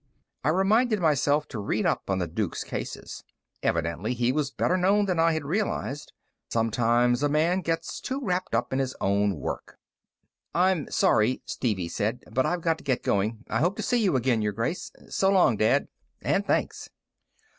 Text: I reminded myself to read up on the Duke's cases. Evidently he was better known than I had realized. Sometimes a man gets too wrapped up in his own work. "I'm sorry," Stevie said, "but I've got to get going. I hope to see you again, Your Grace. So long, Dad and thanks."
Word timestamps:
I 0.43 0.49
reminded 0.49 0.99
myself 0.99 1.47
to 1.49 1.59
read 1.59 1.85
up 1.85 2.09
on 2.09 2.17
the 2.17 2.25
Duke's 2.27 2.63
cases. 2.63 3.23
Evidently 3.61 4.15
he 4.15 4.31
was 4.31 4.49
better 4.49 4.75
known 4.75 5.05
than 5.05 5.19
I 5.19 5.33
had 5.33 5.45
realized. 5.45 6.11
Sometimes 6.49 7.21
a 7.21 7.29
man 7.29 7.61
gets 7.61 8.01
too 8.01 8.19
wrapped 8.19 8.55
up 8.55 8.73
in 8.73 8.79
his 8.79 8.95
own 8.99 9.35
work. 9.35 9.77
"I'm 10.55 10.89
sorry," 10.89 11.43
Stevie 11.45 11.87
said, 11.87 12.23
"but 12.31 12.47
I've 12.47 12.61
got 12.61 12.79
to 12.79 12.83
get 12.83 13.03
going. 13.03 13.45
I 13.47 13.59
hope 13.59 13.75
to 13.75 13.83
see 13.83 14.01
you 14.03 14.15
again, 14.15 14.41
Your 14.41 14.53
Grace. 14.53 14.91
So 15.09 15.29
long, 15.29 15.55
Dad 15.55 15.87
and 16.23 16.47
thanks." 16.47 16.89